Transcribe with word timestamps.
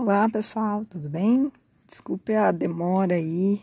Olá 0.00 0.28
pessoal, 0.28 0.84
tudo 0.84 1.08
bem? 1.08 1.50
Desculpe 1.84 2.32
a 2.32 2.52
demora 2.52 3.16
aí 3.16 3.60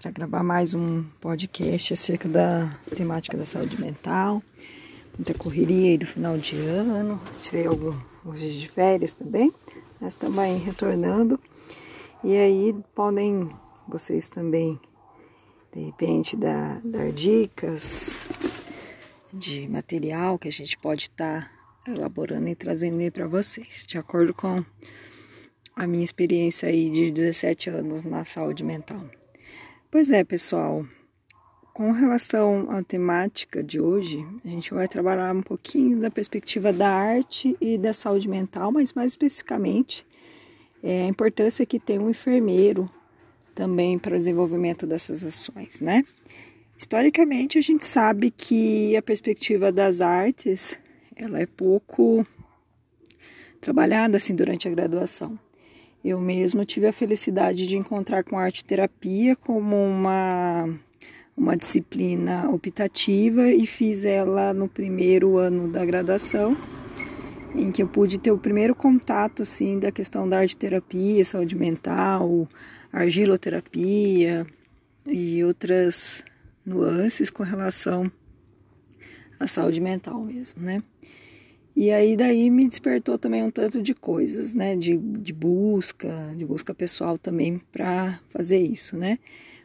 para 0.00 0.12
gravar 0.12 0.44
mais 0.44 0.74
um 0.74 1.02
podcast 1.20 1.92
acerca 1.92 2.28
da 2.28 2.78
temática 2.94 3.36
da 3.36 3.44
saúde 3.44 3.80
mental. 3.80 4.40
Muita 5.18 5.34
correria 5.34 5.90
aí 5.90 5.98
do 5.98 6.06
final 6.06 6.38
de 6.38 6.54
ano, 6.60 7.20
tirei 7.42 7.66
alguns 7.66 8.38
dias 8.38 8.54
de 8.54 8.68
férias 8.68 9.12
também, 9.12 9.52
mas 10.00 10.14
também 10.14 10.56
retornando. 10.58 11.40
E 12.22 12.36
aí 12.36 12.72
podem 12.94 13.50
vocês 13.88 14.28
também, 14.28 14.78
de 15.74 15.80
repente, 15.80 16.36
dar, 16.36 16.80
dar 16.84 17.10
dicas 17.10 18.16
de 19.32 19.66
material 19.68 20.38
que 20.38 20.46
a 20.46 20.52
gente 20.52 20.78
pode 20.78 21.02
estar 21.02 21.50
tá 21.84 21.90
elaborando 21.90 22.48
e 22.48 22.54
trazendo 22.54 23.00
aí 23.00 23.10
para 23.10 23.26
vocês, 23.26 23.84
de 23.84 23.98
acordo 23.98 24.32
com 24.32 24.64
a 25.76 25.86
minha 25.86 26.04
experiência 26.04 26.68
aí 26.68 26.88
de 26.90 27.10
17 27.10 27.70
anos 27.70 28.04
na 28.04 28.24
saúde 28.24 28.62
mental. 28.62 29.04
Pois 29.90 30.10
é, 30.12 30.24
pessoal, 30.24 30.86
com 31.72 31.90
relação 31.90 32.70
à 32.70 32.82
temática 32.82 33.62
de 33.62 33.80
hoje, 33.80 34.24
a 34.44 34.48
gente 34.48 34.72
vai 34.72 34.86
trabalhar 34.86 35.34
um 35.34 35.42
pouquinho 35.42 36.00
da 36.00 36.10
perspectiva 36.10 36.72
da 36.72 36.88
arte 36.88 37.56
e 37.60 37.76
da 37.76 37.92
saúde 37.92 38.28
mental, 38.28 38.70
mas 38.70 38.92
mais 38.92 39.12
especificamente 39.12 40.06
é 40.82 41.04
a 41.04 41.08
importância 41.08 41.66
que 41.66 41.80
tem 41.80 41.98
um 41.98 42.10
enfermeiro 42.10 42.88
também 43.54 43.98
para 43.98 44.14
o 44.14 44.18
desenvolvimento 44.18 44.86
dessas 44.86 45.24
ações, 45.24 45.80
né? 45.80 46.04
Historicamente, 46.76 47.58
a 47.58 47.62
gente 47.62 47.86
sabe 47.86 48.30
que 48.30 48.96
a 48.96 49.02
perspectiva 49.02 49.72
das 49.72 50.00
artes 50.00 50.76
ela 51.16 51.40
é 51.40 51.46
pouco 51.46 52.26
trabalhada 53.60 54.16
assim 54.16 54.34
durante 54.34 54.68
a 54.68 54.70
graduação. 54.70 55.38
Eu 56.04 56.20
mesmo 56.20 56.66
tive 56.66 56.86
a 56.86 56.92
felicidade 56.92 57.66
de 57.66 57.78
encontrar 57.78 58.22
com 58.24 58.38
arte 58.38 58.62
terapia 58.62 59.34
como 59.34 59.74
uma, 59.74 60.68
uma 61.34 61.56
disciplina 61.56 62.46
optativa 62.50 63.48
e 63.48 63.66
fiz 63.66 64.04
ela 64.04 64.52
no 64.52 64.68
primeiro 64.68 65.38
ano 65.38 65.66
da 65.66 65.82
graduação, 65.82 66.54
em 67.54 67.72
que 67.72 67.82
eu 67.82 67.88
pude 67.88 68.18
ter 68.18 68.30
o 68.30 68.36
primeiro 68.36 68.74
contato 68.74 69.40
assim, 69.40 69.78
da 69.78 69.90
questão 69.90 70.28
da 70.28 70.40
arte 70.40 70.54
terapia, 70.58 71.24
saúde 71.24 71.56
mental, 71.56 72.46
argiloterapia 72.92 74.46
e 75.06 75.42
outras 75.42 76.22
nuances 76.66 77.30
com 77.30 77.42
relação 77.42 78.12
à 79.40 79.46
saúde 79.46 79.80
mental 79.80 80.20
mesmo, 80.20 80.62
né? 80.62 80.82
E 81.76 81.90
aí 81.90 82.16
daí 82.16 82.50
me 82.50 82.68
despertou 82.68 83.18
também 83.18 83.42
um 83.42 83.50
tanto 83.50 83.82
de 83.82 83.94
coisas, 83.94 84.54
né? 84.54 84.76
De, 84.76 84.96
de 84.96 85.32
busca, 85.32 86.32
de 86.36 86.44
busca 86.44 86.72
pessoal 86.72 87.18
também 87.18 87.60
para 87.72 88.20
fazer 88.28 88.58
isso, 88.58 88.96
né? 88.96 89.18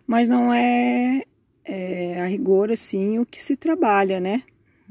Mas 0.07 0.27
não 0.27 0.51
é, 0.51 1.23
é, 1.63 2.19
a 2.19 2.25
rigor 2.25 2.71
assim 2.71 3.19
o 3.19 3.25
que 3.25 3.43
se 3.43 3.55
trabalha, 3.55 4.19
né? 4.19 4.41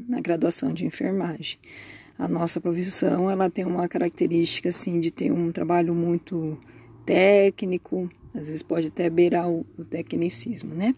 Na 0.09 0.21
graduação 0.21 0.73
de 0.73 0.87
enfermagem. 0.87 1.59
A 2.17 2.29
nossa 2.29 2.61
profissão 2.61 3.29
ela 3.29 3.51
tem 3.51 3.65
uma 3.65 3.89
característica 3.89 4.69
assim 4.69 5.01
de 5.01 5.11
ter 5.11 5.33
um 5.33 5.51
trabalho 5.51 5.95
muito 5.95 6.57
técnico, 7.05 8.09
às 8.35 8.47
vezes 8.47 8.63
pode 8.63 8.89
até 8.89 9.11
beirar 9.11 9.49
o, 9.49 9.67
o 9.77 9.85
tecnicismo, 9.85 10.75
né? 10.75 10.95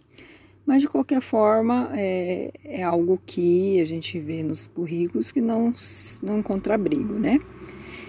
Mas 0.70 0.82
de 0.82 0.88
qualquer 0.88 1.20
forma, 1.20 1.90
é, 1.96 2.52
é 2.62 2.80
algo 2.84 3.20
que 3.26 3.80
a 3.80 3.84
gente 3.84 4.20
vê 4.20 4.40
nos 4.44 4.68
currículos 4.68 5.32
que 5.32 5.40
não, 5.40 5.74
não 6.22 6.38
encontra 6.38 6.76
abrigo, 6.76 7.14
né? 7.14 7.40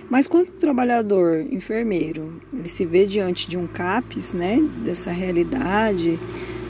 Mas 0.07 0.27
quando 0.27 0.49
o 0.49 0.59
trabalhador 0.59 1.39
enfermeiro 1.51 2.39
ele 2.53 2.69
se 2.69 2.85
vê 2.85 3.07
diante 3.07 3.49
de 3.49 3.57
um 3.57 3.65
CAPES, 3.65 4.35
né, 4.35 4.59
dessa 4.85 5.09
realidade, 5.09 6.19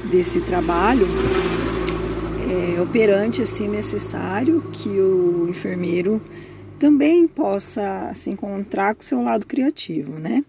desse 0.09 0.39
trabalho 0.39 1.05
é, 2.49 2.81
operante 2.81 3.41
assim 3.41 3.67
necessário 3.67 4.61
que 4.71 4.87
o 4.87 5.49
enfermeiro 5.49 6.21
também 6.79 7.27
possa 7.27 8.13
se 8.15 8.29
encontrar 8.29 8.95
com 8.95 9.01
o 9.01 9.03
seu 9.03 9.21
lado 9.21 9.45
criativo, 9.45 10.17
né? 10.17 10.41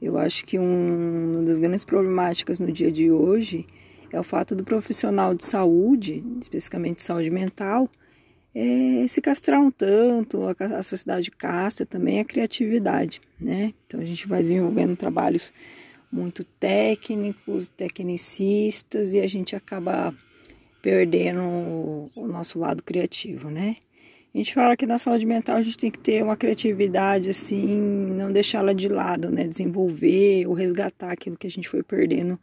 Eu 0.00 0.16
acho 0.16 0.46
que 0.46 0.60
um, 0.60 1.38
uma 1.38 1.42
das 1.42 1.58
grandes 1.58 1.84
problemáticas 1.84 2.60
no 2.60 2.70
dia 2.70 2.92
de 2.92 3.10
hoje 3.10 3.66
é 4.12 4.18
o 4.18 4.24
fato 4.24 4.54
do 4.54 4.64
profissional 4.64 5.34
de 5.34 5.44
saúde, 5.44 6.24
especificamente 6.40 7.02
saúde 7.02 7.30
mental, 7.30 7.88
é, 8.54 9.06
se 9.06 9.20
castrar 9.20 9.60
um 9.60 9.70
tanto, 9.70 10.40
a, 10.48 10.78
a 10.78 10.82
sociedade 10.82 11.30
castra 11.30 11.84
também 11.84 12.20
a 12.20 12.24
criatividade, 12.24 13.20
né? 13.38 13.74
Então 13.86 14.00
a 14.00 14.04
gente 14.04 14.26
vai 14.26 14.40
desenvolvendo 14.40 14.96
trabalhos 14.96 15.52
muito 16.10 16.42
técnicos, 16.42 17.68
tecnicistas 17.68 19.12
e 19.12 19.20
a 19.20 19.26
gente 19.26 19.54
acaba 19.54 20.14
perdendo 20.80 21.42
o, 21.42 22.10
o 22.16 22.26
nosso 22.26 22.58
lado 22.58 22.82
criativo, 22.82 23.50
né? 23.50 23.76
A 24.34 24.38
gente 24.38 24.54
fala 24.54 24.76
que 24.76 24.86
na 24.86 24.98
saúde 24.98 25.26
mental 25.26 25.56
a 25.56 25.62
gente 25.62 25.78
tem 25.78 25.90
que 25.90 25.98
ter 25.98 26.22
uma 26.22 26.36
criatividade 26.36 27.30
assim, 27.30 27.78
não 28.16 28.32
deixá-la 28.32 28.72
de 28.72 28.88
lado, 28.88 29.30
né? 29.30 29.44
Desenvolver 29.44 30.46
ou 30.46 30.54
resgatar 30.54 31.12
aquilo 31.12 31.36
que 31.36 31.46
a 31.46 31.50
gente 31.50 31.68
foi 31.68 31.82
perdendo 31.82 32.38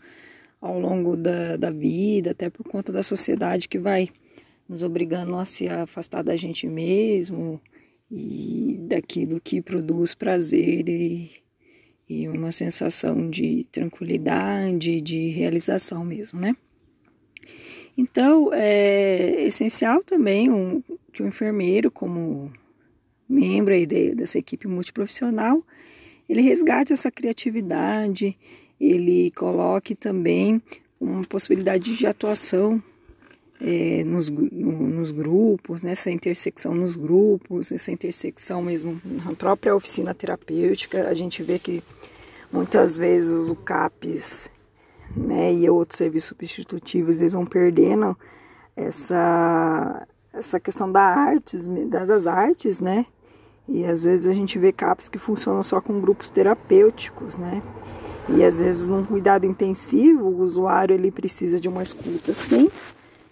ao 0.63 0.79
longo 0.79 1.17
da, 1.17 1.57
da 1.57 1.69
vida, 1.69 2.31
até 2.31 2.49
por 2.49 2.63
conta 2.63 2.89
da 2.89 3.03
sociedade 3.03 3.67
que 3.67 3.77
vai 3.77 4.07
nos 4.67 4.81
obrigando 4.81 5.35
a 5.35 5.43
se 5.43 5.67
afastar 5.67 6.23
da 6.23 6.37
gente 6.37 6.65
mesmo 6.67 7.61
e 8.09 8.77
daquilo 8.87 9.41
que 9.41 9.61
produz 9.61 10.15
prazer 10.15 10.87
e, 10.87 11.31
e 12.07 12.29
uma 12.29 12.53
sensação 12.53 13.29
de 13.29 13.67
tranquilidade, 13.73 15.01
de 15.01 15.27
realização 15.31 16.05
mesmo, 16.05 16.39
né? 16.39 16.55
Então, 17.97 18.49
é 18.53 19.43
essencial 19.43 20.01
também 20.01 20.49
um, 20.49 20.81
que 21.11 21.21
o 21.21 21.27
enfermeiro, 21.27 21.91
como 21.91 22.53
membro 23.27 23.73
aí 23.73 23.85
de, 23.85 24.15
dessa 24.15 24.39
equipe 24.39 24.65
multiprofissional, 24.65 25.61
ele 26.27 26.41
resgate 26.41 26.93
essa 26.93 27.11
criatividade, 27.11 28.37
ele 28.91 29.31
coloque 29.31 29.95
também 29.95 30.61
uma 30.99 31.23
possibilidade 31.23 31.95
de 31.95 32.07
atuação 32.07 32.81
é, 33.61 34.03
nos, 34.03 34.29
no, 34.29 34.71
nos 34.89 35.11
grupos, 35.11 35.81
nessa 35.81 36.11
intersecção 36.11 36.73
nos 36.73 36.95
grupos, 36.95 37.71
essa 37.71 37.91
intersecção 37.91 38.61
mesmo 38.61 39.01
na 39.05 39.33
própria 39.33 39.75
oficina 39.75 40.13
terapêutica. 40.13 41.07
A 41.07 41.13
gente 41.13 41.41
vê 41.41 41.57
que 41.57 41.81
muitas 42.51 42.97
vezes 42.97 43.49
o 43.49 43.55
CAPES 43.55 44.51
né, 45.15 45.53
e 45.53 45.69
outros 45.69 45.97
serviços 45.97 46.29
substitutivos 46.29 47.21
eles 47.21 47.33
vão 47.33 47.45
perdendo 47.45 48.17
essa, 48.75 50.07
essa 50.33 50.59
questão 50.59 50.91
da 50.91 51.01
artes, 51.01 51.67
das 51.89 52.27
artes, 52.27 52.79
né? 52.79 53.05
E 53.67 53.85
às 53.85 54.03
vezes 54.03 54.27
a 54.27 54.33
gente 54.33 54.59
vê 54.59 54.73
CAPES 54.73 55.07
que 55.07 55.17
funcionam 55.17 55.63
só 55.63 55.79
com 55.79 56.01
grupos 56.01 56.29
terapêuticos, 56.29 57.37
né? 57.37 57.63
E 58.29 58.43
às 58.43 58.59
vezes 58.59 58.87
num 58.87 59.05
cuidado 59.05 59.45
intensivo, 59.45 60.25
o 60.25 60.41
usuário 60.41 60.93
ele 60.93 61.11
precisa 61.11 61.59
de 61.59 61.67
uma 61.67 61.83
escuta 61.83 62.33
sim, 62.33 62.69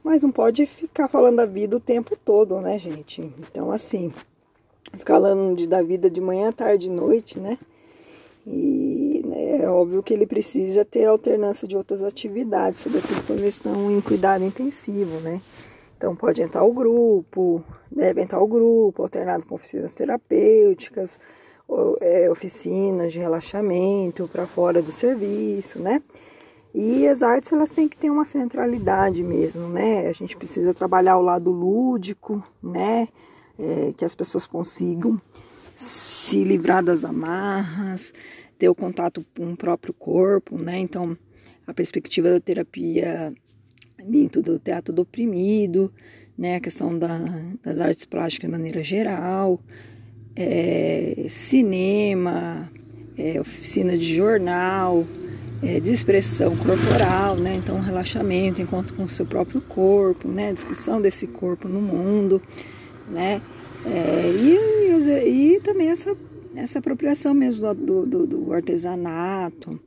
mas 0.04 0.24
não 0.24 0.32
pode 0.32 0.66
ficar 0.66 1.08
falando 1.08 1.38
da 1.38 1.46
vida 1.46 1.78
o 1.78 1.80
tempo 1.80 2.16
todo, 2.16 2.60
né, 2.60 2.78
gente? 2.78 3.22
Então 3.40 3.72
assim, 3.72 4.14
ficar 4.98 5.16
falando 5.16 5.56
de, 5.56 5.68
da 5.68 5.82
vida 5.82 6.10
de 6.10 6.20
manhã, 6.20 6.52
tarde 6.52 6.88
e 6.88 6.92
noite, 6.92 7.40
né? 7.40 7.58
E 8.46 9.22
né, 9.26 9.64
é 9.64 9.70
óbvio 9.70 10.02
que 10.02 10.14
ele 10.14 10.26
precisa 10.26 10.84
ter 10.84 11.06
alternância 11.06 11.68
de 11.68 11.78
outras 11.78 12.04
atividades, 12.04 12.82
sobretudo 12.82 13.26
quando 13.26 13.40
eles 13.40 13.54
estão 13.54 13.92
em 13.92 14.02
cuidado 14.02 14.44
intensivo, 14.44 15.20
né? 15.22 15.42
Então 15.96 16.16
pode 16.16 16.42
entrar 16.42 16.64
o 16.64 16.74
grupo, 16.74 17.64
deve 17.92 18.22
entrar 18.22 18.42
o 18.42 18.48
grupo, 18.48 19.04
alternado 19.04 19.46
com 19.46 19.54
oficinas 19.54 19.94
terapêuticas, 19.94 21.20
oficinas 22.30 23.14
de 23.14 23.20
relaxamento 23.20 24.28
para 24.28 24.46
fora 24.46 24.82
do 24.82 24.92
serviço, 24.92 25.80
né? 25.80 26.02
E 26.74 27.06
as 27.08 27.22
artes 27.22 27.52
elas 27.52 27.70
têm 27.70 27.88
que 27.88 27.98
ter 27.98 28.10
uma 28.10 28.24
centralidade 28.24 29.24
mesmo, 29.24 29.68
né? 29.68 30.08
A 30.08 30.14
gente 30.14 30.38
precisa 30.38 30.74
trabalhar 30.74 31.18
o 31.18 31.22
lado 31.22 31.52
lúdico, 31.52 32.44
né? 32.64 33.08
É, 33.60 33.94
que 33.96 34.06
as 34.06 34.16
pessoas 34.16 34.46
consigam 34.46 35.22
se 35.76 36.44
livrar 36.44 36.84
das 36.84 37.04
amarras, 37.04 38.14
ter 38.58 38.70
o 38.70 38.76
contato 38.76 39.26
com 39.36 39.52
o 39.52 39.58
próprio 39.58 39.94
corpo, 39.94 40.58
né? 40.58 40.80
Então, 40.80 41.18
a 41.68 41.74
perspectiva 41.74 42.32
da 42.32 42.40
terapia 42.40 43.34
dentro 44.08 44.42
do 44.42 44.58
teatro 44.58 44.94
do 44.94 45.02
oprimido, 45.02 45.94
né? 46.38 46.56
A 46.56 46.62
questão 46.62 46.98
da, 46.98 47.20
das 47.62 47.82
artes 47.82 48.06
plásticas 48.06 48.50
de 48.50 48.52
maneira 48.52 48.82
geral, 48.82 49.60
é, 50.36 51.26
cinema, 51.30 52.72
é, 53.18 53.40
oficina 53.40 53.98
de 53.98 54.16
jornal, 54.16 55.06
é, 55.62 55.80
de 55.80 55.92
expressão 55.92 56.56
corporal, 56.58 57.36
né? 57.36 57.56
Então, 57.56 57.80
relaxamento, 57.80 58.62
encontro 58.62 58.96
com 58.96 59.04
o 59.04 59.10
seu 59.10 59.26
próprio 59.26 59.62
corpo, 59.62 60.28
né? 60.28 60.52
Discussão 60.52 61.02
desse 61.02 61.28
corpo 61.28 61.68
no 61.68 61.82
mundo, 61.82 62.42
né? 63.10 63.42
É, 63.86 64.32
e, 64.32 65.28
e, 65.30 65.56
e, 65.56 65.60
também 65.60 65.90
essa 65.90 66.16
essa 66.56 66.80
apropriação 66.80 67.34
mesmo 67.34 67.74
do, 67.74 68.06
do, 68.06 68.28
do 68.28 68.54
artesanato, 68.54 69.80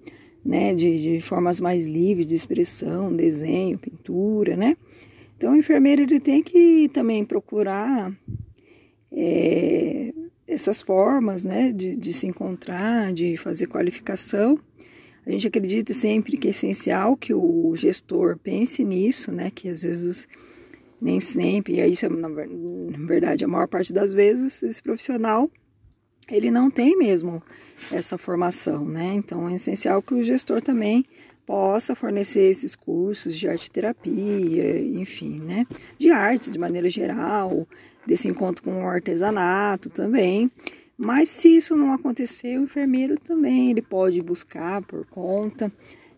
né, 0.42 0.74
de, 0.74 1.16
de, 1.16 1.20
formas 1.20 1.60
mais 1.60 1.86
livres 1.86 2.26
de 2.26 2.34
expressão, 2.34 3.14
desenho, 3.14 3.78
pintura, 3.78 4.56
né? 4.56 4.76
Então 5.36 5.52
o 5.52 5.56
enfermeiro 5.56 6.02
ele 6.02 6.20
tem 6.20 6.42
que 6.42 6.88
também 6.88 7.22
procurar 7.22 8.10
é, 9.12 10.13
essas 10.46 10.82
formas, 10.82 11.44
né, 11.44 11.72
de, 11.72 11.96
de 11.96 12.12
se 12.12 12.26
encontrar, 12.26 13.12
de 13.12 13.36
fazer 13.36 13.66
qualificação. 13.66 14.58
A 15.26 15.30
gente 15.30 15.46
acredita 15.46 15.94
sempre 15.94 16.36
que 16.36 16.48
é 16.48 16.50
essencial 16.50 17.16
que 17.16 17.32
o 17.32 17.74
gestor 17.74 18.36
pense 18.38 18.84
nisso, 18.84 19.32
né, 19.32 19.50
que 19.50 19.68
às 19.68 19.82
vezes 19.82 20.28
nem 21.00 21.20
sempre, 21.20 21.80
e 21.80 21.86
isso 21.86 22.06
é, 22.06 22.08
na 22.08 22.28
verdade, 22.28 23.44
a 23.44 23.48
maior 23.48 23.68
parte 23.68 23.92
das 23.92 24.12
vezes, 24.12 24.62
esse 24.62 24.82
profissional, 24.82 25.50
ele 26.30 26.50
não 26.50 26.70
tem 26.70 26.96
mesmo 26.96 27.42
essa 27.92 28.16
formação, 28.16 28.84
né? 28.86 29.14
Então 29.14 29.48
é 29.48 29.56
essencial 29.56 30.00
que 30.00 30.14
o 30.14 30.22
gestor 30.22 30.62
também 30.62 31.04
possa 31.46 31.94
fornecer 31.94 32.50
esses 32.50 32.74
cursos 32.74 33.36
de 33.36 33.48
arte 33.48 33.70
terapia, 33.70 34.80
enfim, 34.80 35.40
né? 35.40 35.66
De 35.98 36.10
artes 36.10 36.52
de 36.52 36.58
maneira 36.58 36.88
geral, 36.88 37.66
desse 38.06 38.28
encontro 38.28 38.62
com 38.62 38.84
o 38.84 38.88
artesanato 38.88 39.90
também. 39.90 40.50
Mas 40.96 41.28
se 41.28 41.56
isso 41.56 41.76
não 41.76 41.92
acontecer, 41.92 42.58
o 42.58 42.64
enfermeiro 42.64 43.18
também 43.18 43.70
ele 43.70 43.82
pode 43.82 44.22
buscar 44.22 44.82
por 44.82 45.04
conta, 45.06 45.70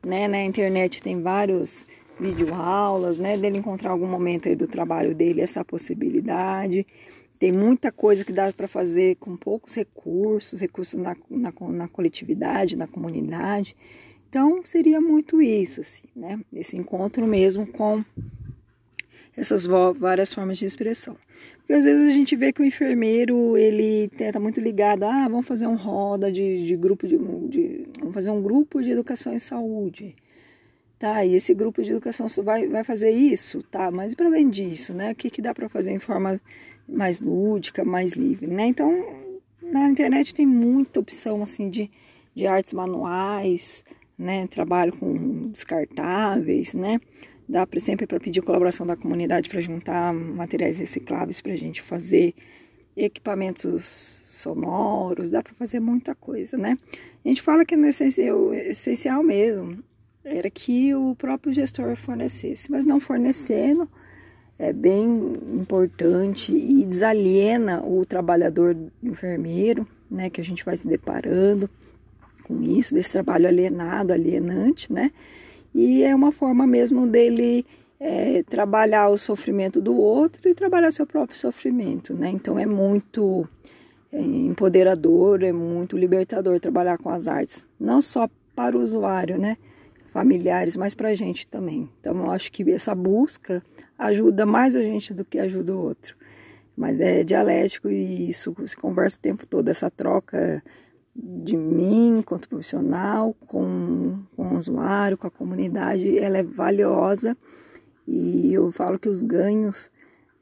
né? 0.05 0.29
Na 0.29 0.43
internet 0.45 1.03
tem 1.03 1.23
vários 1.23 1.87
videoaulas, 2.21 3.19
né? 3.19 3.37
Dele 3.37 3.59
encontrar 3.59 3.91
algum 3.91 4.07
momento 4.07 4.49
aí 4.49 4.57
do 4.57 4.67
trabalho 4.67 5.15
dele 5.15 5.41
essa 5.41 5.65
possibilidade. 5.65 6.87
Tem 7.39 7.53
muita 7.53 7.93
coisa 7.93 8.25
que 8.25 8.33
dá 8.33 8.51
para 8.53 8.67
fazer 8.67 9.17
com 9.17 9.37
poucos 9.37 9.75
recursos, 9.75 10.61
recursos 10.61 10.99
na, 10.99 11.15
na, 11.29 11.53
na, 11.69 11.89
coletividade, 11.89 12.77
na 12.77 12.87
comunidade. 12.87 13.77
Então, 14.29 14.61
seria 14.65 15.01
muito 15.01 15.41
isso, 15.41 15.81
assim, 15.81 16.05
né? 16.15 16.41
Esse 16.53 16.77
encontro 16.77 17.27
mesmo 17.27 17.67
com 17.67 18.05
essas 19.37 19.67
várias 19.67 20.33
formas 20.33 20.59
de 20.59 20.65
expressão. 20.65 21.17
Porque 21.59 21.73
às 21.73 21.85
vezes 21.85 22.09
a 22.09 22.13
gente 22.13 22.35
vê 22.37 22.53
que 22.53 22.63
o 22.63 22.65
enfermeiro, 22.65 23.57
ele 23.57 24.11
está 24.19 24.39
muito 24.39 24.61
ligado, 24.61 25.05
ah, 25.05 25.29
vamos 25.29 25.47
fazer 25.47 25.67
um 25.67 25.77
roda 25.77 26.31
de, 26.31 26.65
de 26.65 26.77
grupo 26.77 27.07
de, 27.07 27.19
de, 27.49 27.89
Vamos 27.99 28.15
fazer 28.15 28.31
um 28.31 28.41
grupo 28.41 28.83
de 28.83 28.91
educação 28.91 29.33
em 29.33 29.39
saúde. 29.39 30.15
Tá, 30.99 31.27
e 31.27 31.35
esse 31.35 31.53
grupo 31.53 31.83
de 31.83 31.91
educação 31.91 32.27
vai, 32.43 32.67
vai 32.69 32.83
fazer 32.83 33.11
isso, 33.11 33.63
tá? 33.65 33.91
Mas 33.91 34.15
para 34.15 34.27
além 34.27 34.49
disso, 34.49 34.95
né? 34.95 35.13
O 35.13 35.15
que, 35.15 35.29
que 35.29 35.43
dá 35.43 35.53
para 35.53 35.69
fazer 35.69 35.91
em 35.91 35.99
forma 35.99 36.41
mais 36.89 37.21
lúdica, 37.21 37.85
mais 37.85 38.13
livre, 38.13 38.47
né? 38.47 38.67
Então, 38.69 39.05
na 39.61 39.91
internet 39.91 40.35
tem 40.35 40.47
muita 40.47 41.01
opção, 41.01 41.43
assim, 41.43 41.69
de, 41.69 41.91
de 42.35 42.47
artes 42.47 42.73
manuais, 42.73 43.85
né? 44.19 44.47
Trabalho 44.47 44.93
com 44.97 45.49
descartáveis, 45.49 46.75
né? 46.75 47.01
Dá 47.49 47.67
pra, 47.67 47.79
sempre 47.79 48.07
para 48.07 48.19
pedir 48.19 48.43
colaboração 48.43 48.87
da 48.87 48.97
comunidade 48.97 49.49
para 49.49 49.61
juntar 49.61 50.13
materiais 50.13 50.79
recicláveis 50.79 51.41
para 51.41 51.53
a 51.53 51.57
gente 51.57 51.83
fazer 51.83 52.35
equipamentos 52.97 54.21
sonoros, 54.25 55.31
dá 55.31 55.43
para 55.43 55.53
fazer 55.55 55.81
muita 55.81 56.15
coisa, 56.15 56.57
né? 56.57 56.79
A 57.25 57.29
gente 57.29 57.43
fala 57.43 57.65
que 57.65 57.77
no 57.77 57.87
essencial, 57.87 58.55
essencial 58.55 59.23
mesmo 59.23 59.83
era 60.25 60.51
que 60.51 60.95
o 60.95 61.15
próprio 61.15 61.53
gestor 61.53 61.95
fornecesse, 61.97 62.71
mas 62.71 62.85
não 62.85 62.99
fornecendo 62.99 63.89
é 64.59 64.73
bem 64.73 65.05
importante 65.55 66.53
e 66.53 66.85
desaliena 66.85 67.85
o 67.85 68.05
trabalhador 68.05 68.75
enfermeiro, 69.03 69.87
né, 70.11 70.31
que 70.31 70.41
a 70.41 70.45
gente 70.45 70.65
vai 70.65 70.77
se 70.77 70.89
deparando 70.89 71.69
com 72.47 72.63
isso, 72.63 72.95
desse 72.95 73.13
trabalho 73.13 73.49
alienado, 73.49 74.13
alienante, 74.13 74.93
né, 74.93 75.11
e 75.75 76.03
é 76.03 76.15
uma 76.15 76.33
forma 76.33 76.67
mesmo 76.67 77.07
dele 77.07 77.67
é, 77.99 78.43
trabalhar 78.43 79.09
o 79.09 79.19
sofrimento 79.19 79.81
do 79.81 79.97
outro 79.97 80.49
e 80.49 80.55
trabalhar 80.55 80.91
seu 80.91 81.07
próprio 81.07 81.37
sofrimento, 81.37 82.15
né, 82.15 82.29
então 82.29 82.59
é 82.59 82.67
muito 82.67 83.49
é, 84.13 84.21
empoderador, 84.21 85.43
é 85.43 85.53
muito 85.53 85.97
libertador 85.97 86.61
trabalhar 86.61 86.99
com 86.99 87.11
as 87.11 87.27
artes, 87.27 87.67
não 87.79 88.01
só 88.01 88.29
para 88.55 88.77
o 88.77 88.81
usuário, 88.81 89.39
né, 89.39 89.57
familiares, 90.17 90.77
mas 90.77 90.95
para 90.95 91.09
a 91.09 91.15
gente 91.15 91.47
também. 91.47 91.91
Então 92.01 92.17
eu 92.17 92.31
acho 92.31 92.51
que 92.51 92.69
essa 92.73 92.95
busca 92.95 93.63
ajuda 93.99 94.47
mais 94.47 94.75
a 94.75 94.81
gente 94.81 95.13
do 95.13 95.27
que 95.27 95.39
ajuda 95.39 95.75
o 95.75 95.79
outro. 95.79 96.17
Mas 96.75 97.01
é 97.01 97.23
dialético 97.23 97.91
e 97.91 98.31
isso 98.31 98.55
se 98.67 98.75
conversa 98.75 99.19
o 99.19 99.21
tempo 99.21 99.47
todo, 99.47 99.69
essa 99.69 99.91
troca 99.91 100.63
de 101.19 101.57
mim 101.57 102.23
quanto 102.25 102.49
profissional, 102.49 103.35
com, 103.47 104.23
com 104.37 104.55
o 104.55 104.59
usuário, 104.59 105.17
com 105.17 105.27
a 105.27 105.31
comunidade, 105.31 106.19
ela 106.19 106.39
é 106.39 106.43
valiosa 106.43 107.37
e 108.07 108.53
eu 108.53 108.71
falo 108.71 108.99
que 108.99 109.09
os 109.09 109.23
ganhos, 109.23 109.91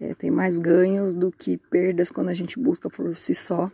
é, 0.00 0.14
tem 0.14 0.30
mais 0.30 0.58
ganhos 0.58 1.14
do 1.14 1.30
que 1.30 1.56
perdas 1.56 2.10
quando 2.10 2.28
a 2.28 2.34
gente 2.34 2.58
busca 2.58 2.90
por 2.90 3.16
si 3.16 3.34
só, 3.34 3.70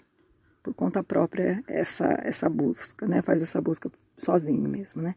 por 0.62 0.74
conta 0.74 1.02
própria, 1.02 1.64
essa, 1.66 2.20
essa 2.22 2.48
busca, 2.48 3.06
né? 3.06 3.22
Faz 3.22 3.40
essa 3.40 3.60
busca 3.60 3.90
sozinho 4.18 4.68
mesmo, 4.68 5.00
né? 5.00 5.14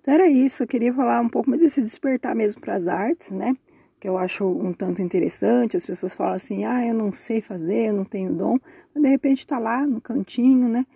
Então 0.00 0.14
era 0.14 0.28
isso, 0.28 0.64
eu 0.64 0.66
queria 0.66 0.92
falar 0.92 1.20
um 1.20 1.28
pouco 1.28 1.56
desse 1.56 1.80
despertar 1.80 2.34
mesmo 2.34 2.60
para 2.60 2.74
as 2.74 2.88
artes, 2.88 3.30
né? 3.30 3.54
que 4.00 4.08
eu 4.08 4.16
acho 4.16 4.46
um 4.46 4.72
tanto 4.72 5.02
interessante. 5.02 5.76
As 5.76 5.84
pessoas 5.84 6.14
falam 6.14 6.32
assim: 6.32 6.64
ah, 6.64 6.84
eu 6.84 6.94
não 6.94 7.12
sei 7.12 7.42
fazer, 7.42 7.88
eu 7.88 7.92
não 7.92 8.04
tenho 8.04 8.32
dom, 8.32 8.56
mas 8.94 9.02
de 9.02 9.08
repente 9.08 9.40
está 9.40 9.58
lá 9.58 9.86
no 9.86 10.00
cantinho, 10.00 10.68
né? 10.68 10.86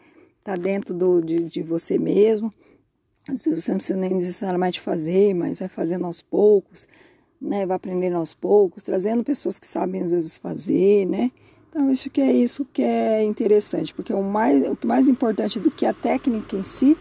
Está 0.44 0.56
dentro 0.56 0.92
do, 0.92 1.22
de, 1.22 1.44
de 1.44 1.62
você 1.62 1.98
mesmo. 1.98 2.52
Você 3.30 3.48
não 3.48 3.78
precisa 3.78 3.98
nem 3.98 4.12
necessariamente 4.12 4.78
fazer, 4.78 5.32
mas 5.32 5.58
vai 5.58 5.68
fazendo 5.68 6.04
aos 6.04 6.20
poucos, 6.20 6.86
né? 7.40 7.64
Vai 7.64 7.76
aprendendo 7.76 8.16
aos 8.16 8.34
poucos, 8.34 8.82
trazendo 8.82 9.24
pessoas 9.24 9.58
que 9.58 9.66
sabem 9.66 10.02
às 10.02 10.10
vezes 10.10 10.36
fazer, 10.36 11.06
né? 11.06 11.32
Então, 11.70 11.88
acho 11.88 12.10
que 12.10 12.20
é 12.20 12.30
isso 12.30 12.66
que 12.70 12.82
é 12.82 13.24
interessante, 13.24 13.94
porque 13.94 14.12
o 14.12 14.22
mais, 14.22 14.62
o 14.68 14.86
mais 14.86 15.08
importante 15.08 15.58
do 15.58 15.70
que 15.70 15.86
a 15.86 15.94
técnica 15.94 16.54
em 16.54 16.62
si 16.62 16.94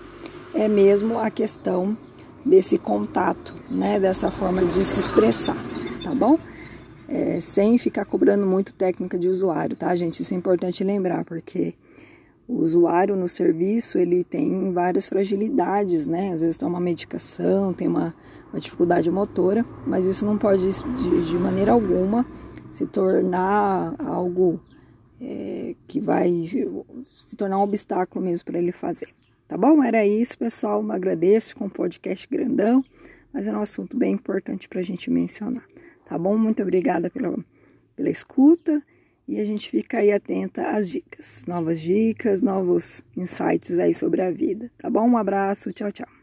é 0.53 0.69
mesmo 0.69 1.19
a 1.19 1.29
questão 1.29 1.97
desse 2.45 2.77
contato, 2.77 3.53
né? 3.69 3.99
Dessa 3.99 4.31
forma 4.31 4.63
de 4.63 4.85
se 4.85 5.01
expressar 5.01 5.57
tá 6.03 6.13
bom? 6.13 6.37
É, 7.07 7.39
sem 7.39 7.77
ficar 7.77 8.05
cobrando 8.05 8.45
muito 8.45 8.73
técnica 8.73 9.17
de 9.17 9.27
usuário, 9.27 9.75
tá, 9.75 9.95
gente? 9.95 10.21
Isso 10.21 10.33
é 10.33 10.37
importante 10.37 10.83
lembrar, 10.83 11.25
porque 11.25 11.73
o 12.47 12.55
usuário 12.55 13.15
no 13.15 13.27
serviço 13.27 13.97
ele 13.97 14.23
tem 14.23 14.71
várias 14.73 15.07
fragilidades, 15.07 16.07
né? 16.07 16.31
Às 16.31 16.41
vezes 16.41 16.57
toma 16.57 16.79
medicação, 16.79 17.73
tem 17.73 17.87
uma, 17.87 18.13
uma 18.51 18.59
dificuldade 18.59 19.09
motora, 19.09 19.65
mas 19.87 20.05
isso 20.05 20.25
não 20.25 20.37
pode 20.37 20.63
de, 20.63 21.25
de 21.25 21.37
maneira 21.37 21.71
alguma 21.71 22.25
se 22.71 22.85
tornar 22.85 23.95
algo 23.99 24.59
é, 25.21 25.75
que 25.87 26.01
vai 26.01 26.29
se 27.11 27.35
tornar 27.35 27.59
um 27.59 27.63
obstáculo 27.63 28.25
mesmo 28.25 28.45
para 28.45 28.59
ele 28.59 28.71
fazer. 28.71 29.09
Tá 29.47 29.57
bom? 29.57 29.83
Era 29.83 30.05
isso, 30.05 30.37
pessoal. 30.37 30.83
Agradeço 30.91 31.55
com 31.55 31.65
o 31.65 31.69
podcast 31.69 32.27
grandão, 32.27 32.83
mas 33.31 33.47
é 33.47 33.55
um 33.55 33.61
assunto 33.61 33.95
bem 33.95 34.13
importante 34.13 34.67
para 34.67 34.79
a 34.79 34.83
gente 34.83 35.09
mencionar. 35.09 35.63
Tá 36.05 36.17
bom? 36.17 36.37
Muito 36.37 36.61
obrigada 36.61 37.09
pela, 37.09 37.37
pela 37.95 38.09
escuta 38.09 38.81
e 39.33 39.39
a 39.39 39.45
gente 39.45 39.69
fica 39.69 39.99
aí 39.99 40.11
atenta 40.11 40.69
às 40.69 40.89
dicas, 40.89 41.43
novas 41.47 41.81
dicas, 41.81 42.41
novos 42.41 43.03
insights 43.17 43.77
aí 43.79 43.93
sobre 43.93 44.21
a 44.21 44.31
vida. 44.31 44.71
Tá 44.77 44.89
bom? 44.89 45.07
Um 45.07 45.17
abraço, 45.17 45.71
tchau, 45.71 45.91
tchau. 45.91 46.22